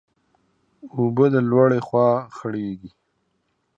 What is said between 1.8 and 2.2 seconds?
خوا